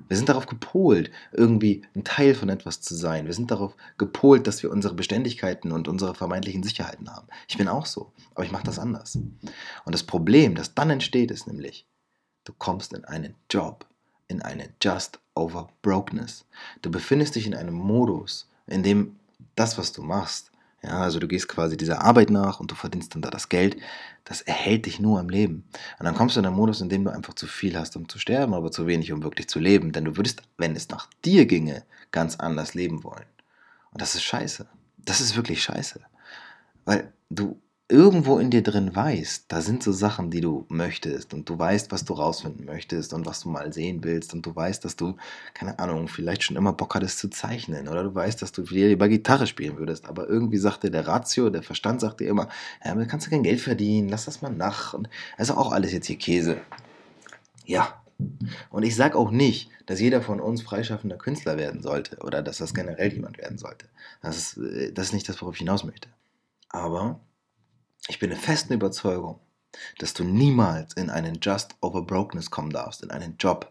[0.06, 3.24] Wir sind darauf gepolt, irgendwie ein Teil von etwas zu sein.
[3.24, 7.28] Wir sind darauf gepolt, dass wir unsere Beständigkeiten und unsere vermeintlichen Sicherheiten haben.
[7.48, 9.16] Ich bin auch so, aber ich mache das anders.
[9.16, 11.86] Und das Problem, das dann entsteht, ist nämlich,
[12.44, 13.86] du kommst in einen Job,
[14.30, 16.44] in eine Just Over Brokenness.
[16.82, 19.16] Du befindest dich in einem Modus, in dem
[19.56, 20.50] das, was du machst,
[20.82, 23.76] ja, also du gehst quasi dieser Arbeit nach und du verdienst dann da das Geld,
[24.24, 25.64] das erhält dich nur am Leben.
[25.98, 28.08] Und dann kommst du in einen Modus, in dem du einfach zu viel hast, um
[28.08, 29.92] zu sterben, aber zu wenig, um wirklich zu leben.
[29.92, 33.26] Denn du würdest, wenn es nach dir ginge, ganz anders leben wollen.
[33.90, 34.66] Und das ist scheiße.
[34.96, 36.00] Das ist wirklich scheiße.
[36.86, 37.60] Weil du
[37.90, 41.90] irgendwo in dir drin weißt, da sind so Sachen, die du möchtest und du weißt,
[41.90, 45.16] was du rausfinden möchtest und was du mal sehen willst und du weißt, dass du,
[45.54, 49.08] keine Ahnung, vielleicht schon immer Bock hattest zu zeichnen oder du weißt, dass du lieber
[49.08, 52.48] Gitarre spielen würdest, aber irgendwie sagte der Ratio, der Verstand sagt dir immer,
[52.84, 55.92] ja, aber kannst du kein Geld verdienen, lass das mal nach und also auch alles
[55.92, 56.58] jetzt hier Käse.
[57.66, 58.02] Ja.
[58.68, 62.58] Und ich sage auch nicht, dass jeder von uns freischaffender Künstler werden sollte oder dass
[62.58, 63.86] das generell jemand werden sollte.
[64.22, 66.08] Das ist, äh, das ist nicht das, worauf ich hinaus möchte.
[66.68, 67.20] Aber
[68.08, 69.40] ich bin der festen Überzeugung,
[69.98, 73.70] dass du niemals in einen Just Over Brokenness kommen darfst, in einen Job.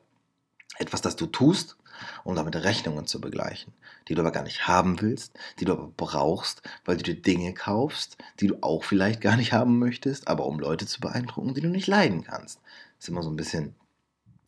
[0.77, 1.77] Etwas, das du tust,
[2.23, 3.73] um damit Rechnungen zu begleichen,
[4.07, 7.53] die du aber gar nicht haben willst, die du aber brauchst, weil du dir Dinge
[7.53, 11.61] kaufst, die du auch vielleicht gar nicht haben möchtest, aber um Leute zu beeindrucken, die
[11.61, 12.59] du nicht leiden kannst.
[12.97, 13.75] Das ist immer so ein bisschen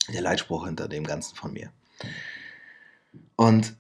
[0.10, 1.72] der Leitspruch hinter dem Ganzen von mir.
[3.36, 3.76] Und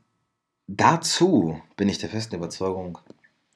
[0.68, 3.00] dazu bin ich der festen Überzeugung,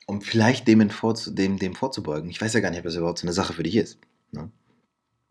[0.05, 2.29] um vielleicht dem, dem, dem vorzubeugen.
[2.29, 3.99] Ich weiß ja gar nicht, ob das überhaupt so eine Sache für dich ist.
[4.31, 4.51] Ne?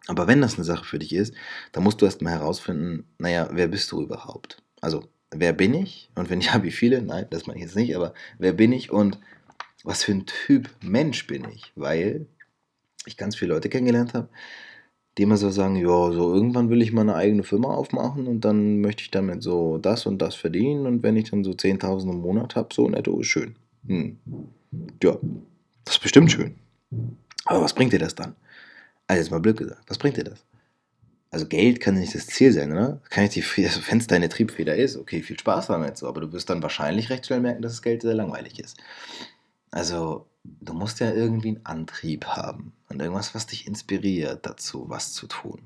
[0.06, 1.34] Aber wenn das eine Sache für dich ist,
[1.72, 4.62] dann musst du erstmal herausfinden, naja, wer bist du überhaupt?
[4.80, 6.10] Also, wer bin ich?
[6.14, 7.02] Und wenn ja, wie viele?
[7.02, 9.18] Nein, das meine ich jetzt nicht, aber wer bin ich und
[9.82, 11.72] was für ein Typ Mensch bin ich?
[11.76, 12.26] Weil
[13.06, 14.28] ich ganz viele Leute kennengelernt habe,
[15.16, 18.40] die immer so sagen, ja, so irgendwann will ich mal eine eigene Firma aufmachen und
[18.44, 22.10] dann möchte ich damit so das und das verdienen und wenn ich dann so 10.000
[22.10, 23.56] im Monat habe, so netto ist schön.
[23.86, 24.18] Hm.
[25.02, 25.18] Ja,
[25.84, 26.56] das ist bestimmt schön.
[27.44, 28.34] Aber was bringt dir das dann?
[29.06, 30.44] Also jetzt mal blöd gesagt, was bringt dir das?
[31.30, 33.00] Also Geld kann nicht das Ziel sein, oder?
[33.10, 36.20] Kann ich die, also wenn es deine Triebfeder ist, okay, viel Spaß damit so, aber
[36.20, 38.78] du wirst dann wahrscheinlich recht schnell merken, dass das Geld sehr langweilig ist.
[39.72, 45.12] Also du musst ja irgendwie einen Antrieb haben und irgendwas, was dich inspiriert dazu, was
[45.12, 45.60] zu tun.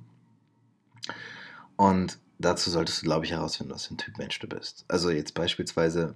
[1.76, 4.84] Und dazu solltest du, glaube ich, herausfinden, was für ein Typ Mensch du bist.
[4.88, 6.14] Also jetzt beispielsweise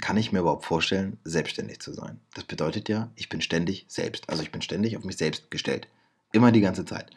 [0.00, 2.20] kann ich mir überhaupt vorstellen, selbstständig zu sein?
[2.34, 4.28] Das bedeutet ja, ich bin ständig selbst.
[4.28, 5.88] Also ich bin ständig auf mich selbst gestellt.
[6.32, 7.10] Immer die ganze Zeit.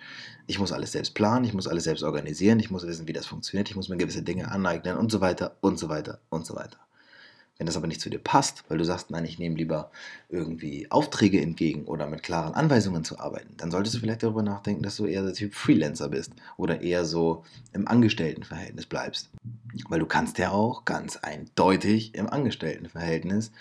[0.48, 3.26] Ich muss alles selbst planen, ich muss alles selbst organisieren, ich muss wissen, wie das
[3.26, 6.56] funktioniert, ich muss mir gewisse Dinge aneignen und so weiter und so weiter und so
[6.56, 6.78] weiter.
[7.60, 9.92] Wenn das aber nicht zu dir passt, weil du sagst, nein, ich nehme lieber
[10.30, 14.82] irgendwie Aufträge entgegen oder mit klaren Anweisungen zu arbeiten, dann solltest du vielleicht darüber nachdenken,
[14.82, 17.44] dass du eher der Typ Freelancer bist oder eher so
[17.74, 19.30] im Angestelltenverhältnis bleibst.
[19.90, 23.52] Weil du kannst ja auch ganz eindeutig im Angestelltenverhältnis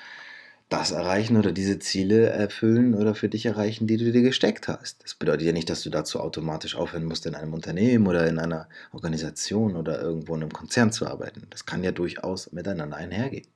[0.68, 5.02] das erreichen oder diese Ziele erfüllen oder für dich erreichen, die du dir gesteckt hast.
[5.02, 8.38] Das bedeutet ja nicht, dass du dazu automatisch aufhören musst, in einem Unternehmen oder in
[8.38, 11.48] einer Organisation oder irgendwo in einem Konzern zu arbeiten.
[11.50, 13.46] Das kann ja durchaus miteinander einhergehen.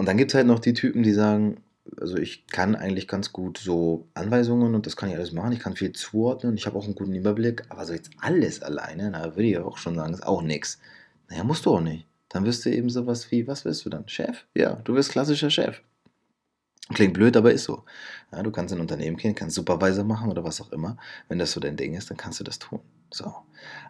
[0.00, 1.58] Und dann gibt es halt noch die Typen, die sagen,
[2.00, 5.52] also ich kann eigentlich ganz gut so Anweisungen und das kann ich alles machen.
[5.52, 9.10] Ich kann viel zuordnen, ich habe auch einen guten Überblick, aber so jetzt alles alleine,
[9.10, 10.78] na, würde ich auch schon sagen, ist auch nichts.
[11.28, 12.06] Naja, musst du auch nicht.
[12.30, 14.08] Dann wirst du eben sowas wie, was wirst du dann?
[14.08, 14.46] Chef?
[14.54, 15.82] Ja, du wirst klassischer Chef.
[16.94, 17.84] Klingt blöd, aber ist so.
[18.32, 20.96] Ja, du kannst in ein Unternehmen gehen, kannst Supervisor machen oder was auch immer.
[21.28, 22.80] Wenn das so dein Ding ist, dann kannst du das tun.
[23.12, 23.34] So.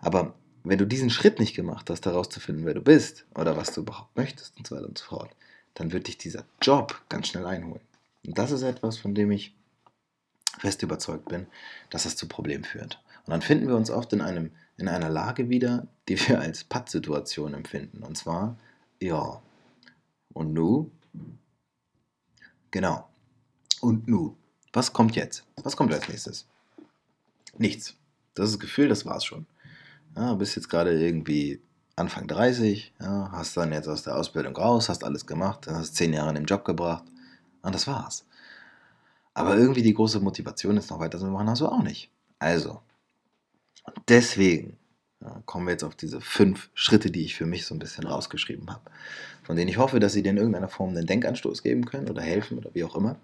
[0.00, 3.82] Aber wenn du diesen Schritt nicht gemacht hast, herauszufinden, wer du bist oder was du
[3.82, 5.36] überhaupt möchtest und so weiter und so fort,
[5.80, 7.80] dann wird dich dieser Job ganz schnell einholen.
[8.26, 9.54] Und das ist etwas, von dem ich
[10.58, 11.46] fest überzeugt bin,
[11.88, 13.02] dass das zu Problemen führt.
[13.24, 16.64] Und dann finden wir uns oft in, einem, in einer Lage wieder, die wir als
[16.64, 18.02] Pattsituation empfinden.
[18.02, 18.58] Und zwar,
[19.00, 19.40] ja,
[20.34, 20.90] und nu?
[22.70, 23.08] Genau.
[23.80, 24.36] Und nu?
[24.74, 25.46] Was kommt jetzt?
[25.62, 26.46] Was kommt als nächstes?
[27.56, 27.96] Nichts.
[28.34, 29.46] Das ist das Gefühl, das war's schon.
[30.14, 31.62] Ja, bist jetzt gerade irgendwie
[32.00, 36.12] Anfang 30, ja, hast dann jetzt aus der Ausbildung raus, hast alles gemacht, hast zehn
[36.12, 37.04] Jahre in den Job gebracht
[37.62, 38.26] und das war's.
[39.34, 42.10] Aber irgendwie die große Motivation, jetzt noch weiter zu machen, hast du auch nicht.
[42.38, 42.80] Also,
[44.08, 44.78] deswegen
[45.20, 48.06] ja, kommen wir jetzt auf diese fünf Schritte, die ich für mich so ein bisschen
[48.06, 48.90] rausgeschrieben habe,
[49.42, 52.22] von denen ich hoffe, dass sie dir in irgendeiner Form einen Denkanstoß geben können oder
[52.22, 53.16] helfen oder wie auch immer.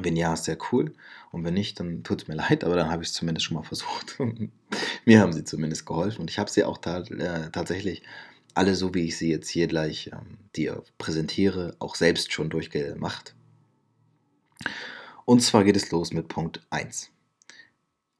[0.00, 0.92] Wenn ja, ist sehr cool.
[1.30, 3.56] Und wenn nicht, dann tut es mir leid, aber dann habe ich es zumindest schon
[3.56, 4.18] mal versucht.
[5.04, 8.02] Mir haben sie zumindest geholfen und ich habe sie auch ta äh, tatsächlich
[8.54, 13.34] alle so, wie ich sie jetzt hier gleich ähm, dir präsentiere, auch selbst schon durchgemacht.
[15.24, 17.10] Und zwar geht es los mit Punkt 1.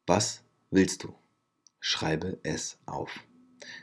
[0.06, 1.14] Was willst du?
[1.80, 3.20] Schreibe es auf.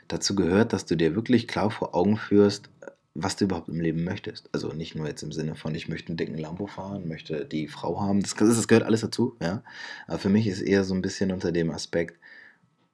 [0.08, 2.70] Dazu gehört, dass du dir wirklich klar vor Augen führst,
[3.14, 4.50] was du überhaupt im Leben möchtest.
[4.52, 7.68] Also nicht nur jetzt im Sinne von, ich möchte einen dicken Lambo fahren, möchte die
[7.68, 9.62] Frau haben, das, das gehört alles dazu, ja.
[10.06, 12.18] Aber für mich ist eher so ein bisschen unter dem Aspekt,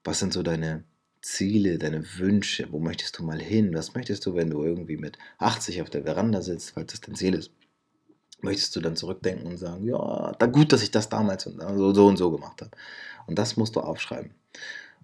[0.04, 0.84] was sind so deine
[1.22, 3.74] Ziele, deine Wünsche, wo möchtest du mal hin?
[3.74, 7.14] Was möchtest du, wenn du irgendwie mit 80 auf der Veranda sitzt, falls das dein
[7.14, 7.50] Ziel ist?
[8.42, 12.06] Möchtest du dann zurückdenken und sagen, ja, da gut, dass ich das damals so, so
[12.06, 12.70] und so gemacht habe.
[13.26, 14.34] Und das musst du aufschreiben.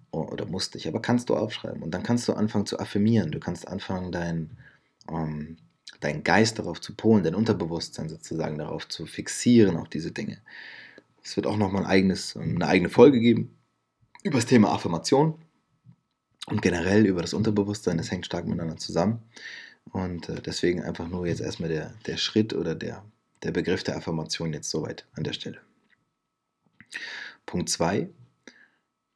[0.09, 1.83] Oder musst dich, aber kannst du aufschreiben.
[1.83, 3.31] Und dann kannst du anfangen zu affirmieren.
[3.31, 4.57] Du kannst anfangen, dein,
[5.11, 5.57] ähm,
[5.99, 10.41] deinen Geist darauf zu polen, dein Unterbewusstsein sozusagen darauf zu fixieren, auf diese Dinge.
[11.23, 13.57] Es wird auch nochmal ein eigenes, eine eigene Folge geben
[14.23, 15.35] über das Thema Affirmation
[16.47, 17.97] und generell über das Unterbewusstsein.
[17.97, 19.21] Das hängt stark miteinander zusammen.
[19.91, 23.03] Und äh, deswegen einfach nur jetzt erstmal der, der Schritt oder der,
[23.43, 25.59] der Begriff der Affirmation jetzt soweit an der Stelle.
[27.45, 28.09] Punkt 2.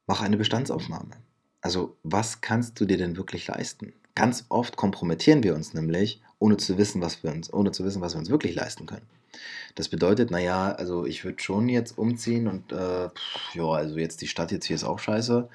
[0.07, 1.11] Mach eine Bestandsaufnahme.
[1.61, 3.93] Also, was kannst du dir denn wirklich leisten?
[4.15, 8.01] Ganz oft kompromittieren wir uns nämlich, ohne zu wissen, was wir uns, ohne zu wissen,
[8.01, 9.05] was wir uns wirklich leisten können.
[9.75, 13.09] Das bedeutet, naja, also ich würde schon jetzt umziehen und äh,
[13.53, 15.47] ja, also jetzt die Stadt jetzt hier ist auch scheiße.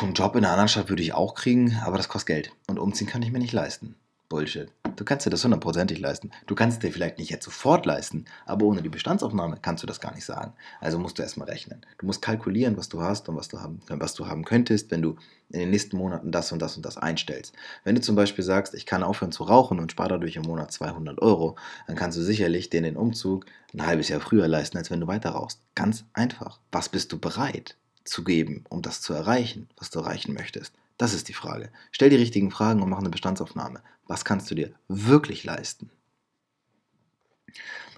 [0.00, 2.52] Einen Job in einer anderen Stadt würde ich auch kriegen, aber das kostet Geld.
[2.66, 3.94] Und umziehen kann ich mir nicht leisten.
[4.28, 4.68] Bullshit.
[4.96, 6.30] Du kannst dir das hundertprozentig leisten.
[6.46, 10.00] Du kannst dir vielleicht nicht jetzt sofort leisten, aber ohne die Bestandsaufnahme kannst du das
[10.00, 10.52] gar nicht sagen.
[10.80, 11.84] Also musst du erstmal rechnen.
[11.98, 15.02] Du musst kalkulieren, was du hast und was du haben, was du haben könntest, wenn
[15.02, 15.16] du
[15.50, 17.54] in den nächsten Monaten das und das und das einstellst.
[17.84, 20.72] Wenn du zum Beispiel sagst, ich kann aufhören zu rauchen und spare dadurch im Monat
[20.72, 24.90] 200 Euro, dann kannst du sicherlich dir den Umzug ein halbes Jahr früher leisten, als
[24.90, 25.60] wenn du weiter rauchst.
[25.74, 26.58] Ganz einfach.
[26.70, 30.74] Was bist du bereit zu geben, um das zu erreichen, was du erreichen möchtest?
[30.98, 31.70] Das ist die Frage.
[31.90, 33.82] Stell die richtigen Fragen und mach eine Bestandsaufnahme.
[34.06, 35.90] Was kannst du dir wirklich leisten?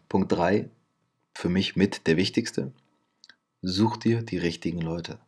[0.09, 0.71] Punkt 3,
[1.35, 2.73] für mich mit der wichtigste.
[3.63, 5.19] Such dir die richtigen Leute.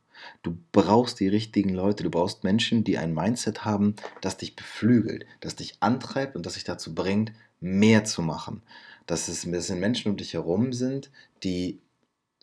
[0.43, 5.27] Du brauchst die richtigen Leute, du brauchst Menschen, die ein Mindset haben, das dich beflügelt,
[5.41, 8.63] das dich antreibt und das dich dazu bringt, mehr zu machen.
[9.07, 11.11] Dass es ein bisschen Menschen um dich herum sind,
[11.43, 11.81] die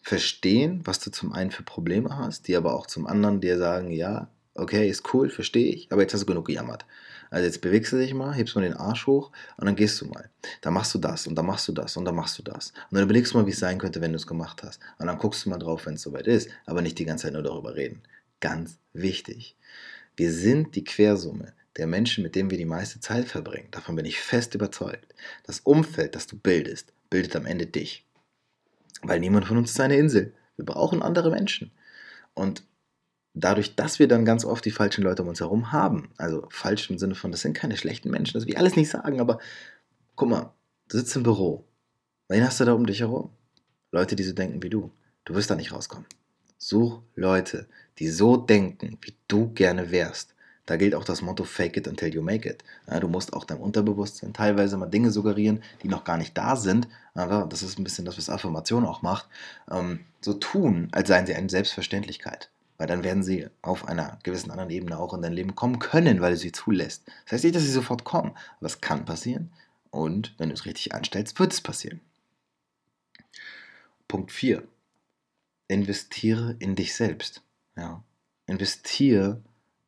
[0.01, 3.91] verstehen, was du zum einen für Probleme hast, die aber auch zum anderen dir sagen,
[3.91, 6.85] ja, okay, ist cool, verstehe ich, aber jetzt hast du genug gejammert.
[7.29, 10.05] Also jetzt bewegst du dich mal, hebst mal den Arsch hoch und dann gehst du
[10.05, 10.29] mal.
[10.61, 12.69] Dann machst du das und dann machst du das und dann machst du das.
[12.91, 14.79] Und dann überlegst du mal, wie es sein könnte, wenn du es gemacht hast.
[14.99, 17.33] Und dann guckst du mal drauf, wenn es soweit ist, aber nicht die ganze Zeit
[17.33, 18.03] nur darüber reden.
[18.39, 19.57] Ganz wichtig.
[20.15, 23.69] Wir sind die Quersumme der Menschen, mit denen wir die meiste Zeit verbringen.
[23.71, 25.15] Davon bin ich fest überzeugt.
[25.43, 28.05] Das Umfeld, das du bildest, bildet am Ende dich.
[29.01, 30.33] Weil niemand von uns ist eine Insel.
[30.55, 31.71] Wir brauchen andere Menschen.
[32.35, 32.63] Und
[33.33, 36.89] dadurch, dass wir dann ganz oft die falschen Leute um uns herum haben, also falsch
[36.89, 39.39] im Sinne von, das sind keine schlechten Menschen, das will ich alles nicht sagen, aber
[40.15, 40.53] guck mal,
[40.89, 41.65] du sitzt im Büro,
[42.27, 43.31] wen hast du da um dich herum?
[43.91, 44.91] Leute, die so denken wie du.
[45.25, 46.05] Du wirst da nicht rauskommen.
[46.57, 47.67] Such Leute,
[47.99, 50.33] die so denken, wie du gerne wärst.
[50.65, 52.63] Da gilt auch das Motto Fake it until you make it.
[53.01, 56.87] Du musst auch deinem Unterbewusstsein teilweise mal Dinge suggerieren, die noch gar nicht da sind.
[57.13, 59.27] Aber das ist ein bisschen das, was Affirmation auch macht.
[59.69, 62.49] Ähm, so tun, als seien sie eine Selbstverständlichkeit.
[62.77, 66.21] Weil dann werden sie auf einer gewissen anderen Ebene auch in dein Leben kommen können,
[66.21, 67.07] weil du sie zulässt.
[67.25, 69.51] Das heißt nicht, dass sie sofort kommen, aber es kann passieren.
[69.91, 72.01] Und wenn du es richtig anstellst, wird es passieren.
[74.07, 74.63] Punkt 4.
[75.67, 77.43] Investiere in dich selbst.
[77.75, 78.03] Ja.
[78.47, 79.41] Investiere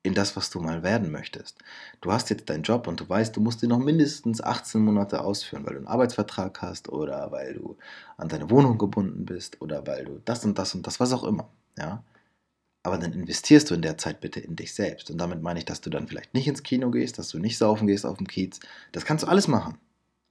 [0.05, 1.57] in das, was du mal werden möchtest.
[2.01, 5.21] Du hast jetzt deinen Job und du weißt, du musst ihn noch mindestens 18 Monate
[5.21, 7.77] ausführen, weil du einen Arbeitsvertrag hast oder weil du
[8.17, 11.23] an deine Wohnung gebunden bist oder weil du das und das und das, was auch
[11.23, 11.49] immer.
[11.77, 12.03] Ja?
[12.85, 15.09] Aber dann investierst du in der Zeit bitte in dich selbst.
[15.09, 17.57] Und damit meine ich, dass du dann vielleicht nicht ins Kino gehst, dass du nicht
[17.57, 18.59] saufen gehst auf dem Kiez.
[18.91, 19.79] Das kannst du alles machen.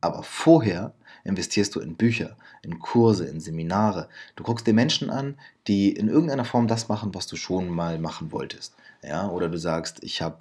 [0.00, 4.08] Aber vorher investierst du in Bücher, in Kurse, in Seminare.
[4.36, 5.36] Du guckst dir Menschen an,
[5.66, 8.76] die in irgendeiner Form das machen, was du schon mal machen wolltest.
[9.02, 9.28] Ja?
[9.30, 10.38] Oder du sagst, ich habe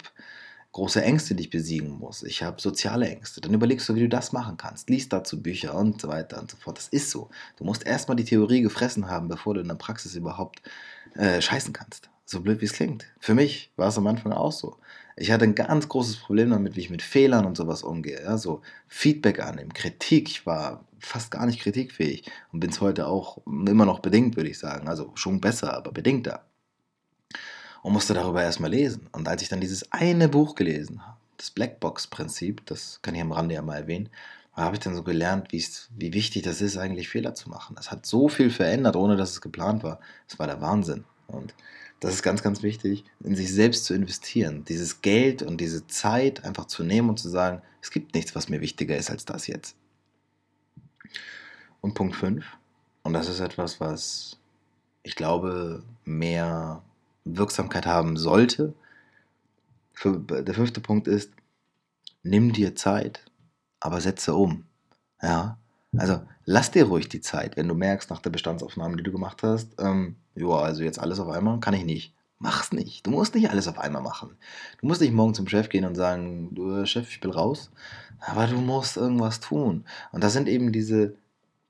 [0.70, 2.22] große Ängste, die ich besiegen muss.
[2.22, 3.40] Ich habe soziale Ängste.
[3.40, 4.88] Dann überlegst du, wie du das machen kannst.
[4.88, 6.78] Lies dazu Bücher und so weiter und so fort.
[6.78, 7.28] Das ist so.
[7.56, 10.62] Du musst erstmal die Theorie gefressen haben, bevor du in der Praxis überhaupt
[11.14, 12.10] äh, scheißen kannst.
[12.24, 13.06] So blöd wie es klingt.
[13.20, 14.78] Für mich war es am Anfang auch so.
[15.16, 18.22] Ich hatte ein ganz großes Problem damit, wie ich mit Fehlern und sowas umgehe.
[18.22, 20.28] Ja, so Feedback annehmen, Kritik.
[20.28, 24.50] Ich war fast gar nicht kritikfähig und bin es heute auch immer noch bedingt, würde
[24.50, 24.88] ich sagen.
[24.88, 26.44] Also schon besser, aber bedingter.
[27.82, 29.08] Und musste darüber erstmal lesen.
[29.12, 33.32] Und als ich dann dieses eine Buch gelesen habe, das Blackbox-Prinzip, das kann ich am
[33.32, 34.08] Rande ja mal erwähnen,
[34.62, 37.74] habe ich dann so gelernt, wie wichtig das ist, eigentlich Fehler zu machen.
[37.76, 39.98] Das hat so viel verändert, ohne dass es geplant war.
[40.28, 41.04] Das war der Wahnsinn.
[41.26, 41.54] Und
[42.00, 44.64] das ist ganz, ganz wichtig, in sich selbst zu investieren.
[44.64, 48.48] Dieses Geld und diese Zeit einfach zu nehmen und zu sagen, es gibt nichts, was
[48.48, 49.76] mir wichtiger ist als das jetzt.
[51.80, 52.44] Und Punkt 5,
[53.02, 54.38] und das ist etwas, was
[55.02, 56.82] ich glaube, mehr
[57.24, 58.74] Wirksamkeit haben sollte.
[60.04, 61.32] Der fünfte Punkt ist,
[62.22, 63.24] nimm dir Zeit,
[63.84, 64.64] aber setze um.
[65.22, 65.58] Ja,
[65.96, 69.42] also lass dir ruhig die Zeit, wenn du merkst nach der Bestandsaufnahme, die du gemacht
[69.42, 72.14] hast, ähm, ja, also jetzt alles auf einmal, kann ich nicht.
[72.38, 73.06] Mach's nicht.
[73.06, 74.36] Du musst nicht alles auf einmal machen.
[74.80, 77.70] Du musst nicht morgen zum Chef gehen und sagen, du Chef, ich will raus.
[78.20, 79.84] Aber du musst irgendwas tun.
[80.12, 81.14] Und das sind eben diese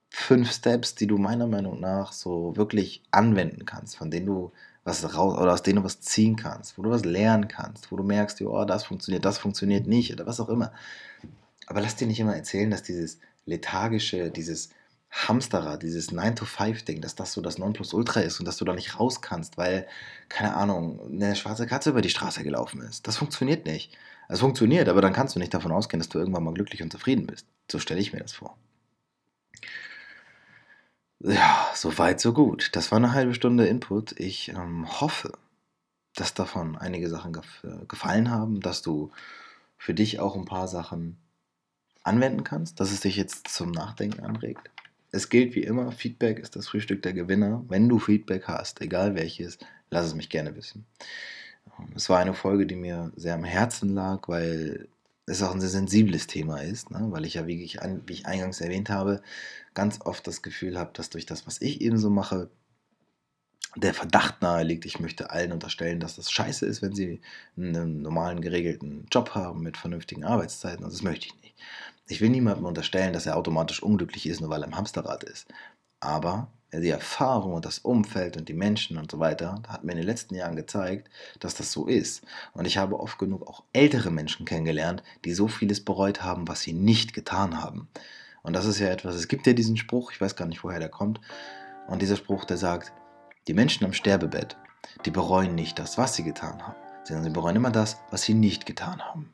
[0.09, 4.51] fünf Steps, die du meiner Meinung nach so wirklich anwenden kannst, von denen du
[4.85, 7.97] was raus oder aus denen du was ziehen kannst, wo du was lernen kannst, wo
[7.97, 10.71] du merkst, oh, das funktioniert, das funktioniert nicht oder was auch immer.
[11.67, 14.69] Aber lass dir nicht immer erzählen, dass dieses lethargische, dieses
[15.11, 19.21] Hamsterrad, dieses 9-to-5-Ding, dass das so das Nonplusultra ist und dass du da nicht raus
[19.21, 19.87] kannst, weil,
[20.27, 23.07] keine Ahnung, eine schwarze Katze über die Straße gelaufen ist.
[23.07, 23.97] Das funktioniert nicht.
[24.27, 26.91] Es funktioniert, aber dann kannst du nicht davon ausgehen, dass du irgendwann mal glücklich und
[26.91, 27.47] zufrieden bist.
[27.71, 28.57] So stelle ich mir das vor.
[31.19, 32.69] Ja, so weit, so gut.
[32.73, 34.19] Das war eine halbe Stunde Input.
[34.19, 35.31] Ich ähm, hoffe,
[36.15, 39.11] dass davon einige Sachen gef gefallen haben, dass du
[39.77, 41.17] für dich auch ein paar Sachen
[42.05, 44.69] anwenden kannst, dass es dich jetzt zum Nachdenken anregt.
[45.11, 47.63] Es gilt wie immer, Feedback ist das Frühstück der Gewinner.
[47.67, 49.57] Wenn du Feedback hast, egal welches,
[49.89, 50.85] lass es mich gerne wissen.
[51.79, 54.87] Ähm, es war eine Folge, die mir sehr am Herzen lag, weil
[55.25, 57.07] es auch ein sehr sensibles Thema ist, ne?
[57.09, 59.21] weil ich ja, wie ich, wie ich eingangs erwähnt habe,
[59.73, 62.49] ganz oft das Gefühl habe, dass durch das, was ich eben so mache,
[63.75, 67.21] der Verdacht nahe liegt, ich möchte allen unterstellen, dass das scheiße ist, wenn sie
[67.57, 70.85] einen normalen geregelten Job haben mit vernünftigen Arbeitszeiten.
[70.85, 71.44] Und das möchte ich nicht.
[72.07, 75.47] Ich will niemandem unterstellen, dass er automatisch unglücklich ist, nur weil er im Hamsterrad ist.
[75.99, 79.99] Aber die Erfahrung und das Umfeld und die Menschen und so weiter hat mir in
[79.99, 82.23] den letzten Jahren gezeigt, dass das so ist.
[82.53, 86.61] Und ich habe oft genug auch ältere Menschen kennengelernt, die so vieles bereut haben, was
[86.61, 87.87] sie nicht getan haben.
[88.43, 90.79] Und das ist ja etwas, es gibt ja diesen Spruch, ich weiß gar nicht, woher
[90.79, 91.19] der kommt.
[91.87, 92.93] Und dieser Spruch, der sagt,
[93.47, 94.57] die Menschen am Sterbebett,
[95.05, 98.33] die bereuen nicht das, was sie getan haben, sondern sie bereuen immer das, was sie
[98.33, 99.33] nicht getan haben.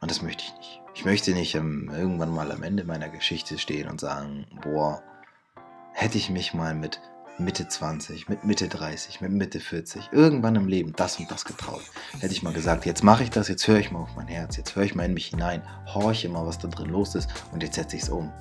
[0.00, 0.87] Und das möchte ich nicht.
[0.98, 5.00] Ich möchte nicht ähm, irgendwann mal am Ende meiner Geschichte stehen und sagen, boah,
[5.92, 7.00] hätte ich mich mal mit
[7.38, 11.84] Mitte 20, mit Mitte 30, mit Mitte 40, irgendwann im Leben das und das getraut.
[12.18, 14.56] Hätte ich mal gesagt, jetzt mache ich das, jetzt höre ich mal auf mein Herz,
[14.56, 17.62] jetzt höre ich mal in mich hinein, horche mal, was da drin los ist und
[17.62, 18.32] jetzt setze ich es um.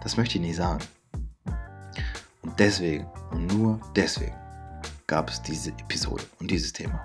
[0.00, 0.78] Das möchte ich nicht sagen.
[2.42, 4.36] Und deswegen, und nur deswegen,
[5.08, 7.04] gab es diese Episode und dieses Thema.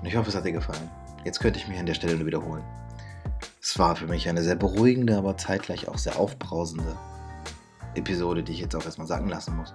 [0.00, 0.90] Und ich hoffe, es hat dir gefallen.
[1.26, 2.64] Jetzt könnte ich mich an der Stelle nur wiederholen.
[3.62, 6.96] Es war für mich eine sehr beruhigende, aber zeitgleich auch sehr aufbrausende
[7.94, 9.74] Episode, die ich jetzt auch erstmal sagen lassen muss.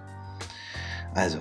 [1.14, 1.38] Also,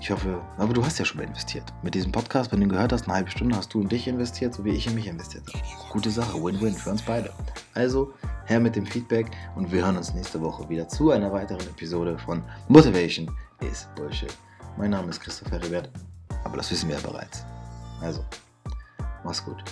[0.00, 1.64] ich hoffe, aber du hast ja schon mal investiert.
[1.82, 4.08] Mit diesem Podcast, wenn du ihn gehört hast, eine halbe Stunde hast du in dich
[4.08, 5.62] investiert, so wie ich in mich investiert habe.
[5.90, 7.30] Gute Sache, Win-Win für uns beide.
[7.74, 8.14] Also,
[8.46, 12.18] her mit dem Feedback und wir hören uns nächste Woche wieder zu einer weiteren Episode
[12.20, 14.34] von Motivation is Bullshit.
[14.78, 15.90] Mein Name ist Christopher Ribert,
[16.42, 17.44] aber das wissen wir ja bereits.
[18.00, 18.24] Also,
[19.22, 19.62] mach's gut.